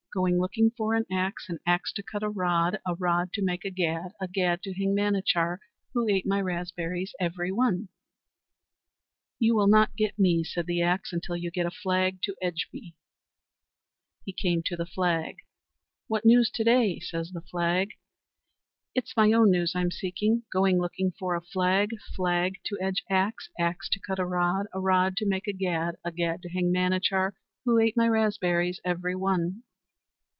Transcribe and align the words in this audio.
Going 0.13 0.41
looking 0.41 0.71
for 0.71 0.93
an 0.93 1.05
axe, 1.09 1.47
an 1.47 1.59
axe 1.65 1.93
to 1.93 2.03
cut 2.03 2.21
a 2.21 2.27
rod, 2.27 2.77
a 2.85 2.95
rod 2.95 3.31
to 3.31 3.41
make 3.41 3.63
a 3.63 3.69
gad, 3.69 4.11
a 4.19 4.27
gad 4.27 4.61
to 4.63 4.73
hang 4.73 4.93
Manachar, 4.93 5.59
who 5.93 6.09
ate 6.09 6.25
my 6.27 6.41
raspberries 6.41 7.15
every 7.17 7.49
one." 7.53 7.87
"You 9.39 9.55
will 9.55 9.69
not 9.69 9.95
get 9.95 10.19
me," 10.19 10.43
said 10.43 10.65
the 10.65 10.81
axe, 10.81 11.13
"until 11.13 11.37
you 11.37 11.49
get 11.49 11.65
a 11.65 11.71
flag 11.71 12.21
to 12.23 12.35
edge 12.41 12.67
me." 12.73 12.97
He 14.25 14.33
came 14.33 14.61
to 14.63 14.75
the 14.75 14.85
flag. 14.85 15.37
"What 16.09 16.25
news 16.25 16.51
to 16.55 16.65
day?" 16.65 16.99
says 16.99 17.31
the 17.31 17.39
flag. 17.43 17.91
"It's 18.93 19.15
my 19.15 19.31
own 19.31 19.49
news 19.49 19.71
I'm 19.75 19.91
seeking. 19.91 20.43
Going 20.51 20.77
looking 20.77 21.11
for 21.17 21.35
a 21.37 21.41
flag, 21.41 21.91
flag 22.17 22.55
to 22.65 22.77
edge 22.81 23.01
axe, 23.09 23.49
axe 23.57 23.87
to 23.87 23.99
cut 24.01 24.19
a 24.19 24.25
rod, 24.25 24.65
a 24.73 24.79
rod 24.81 25.15
to 25.17 25.25
make 25.25 25.47
a 25.47 25.53
gad, 25.53 25.95
a 26.03 26.11
gad 26.11 26.41
to 26.41 26.49
hang 26.49 26.69
Manachar, 26.69 27.31
who 27.63 27.79
ate 27.79 27.95
my 27.95 28.09
raspberries 28.09 28.81
every 28.83 29.15
one." 29.15 29.63